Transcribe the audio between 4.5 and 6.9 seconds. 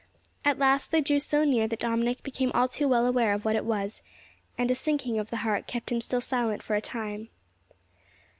and a sinking of the heart kept him still silent for a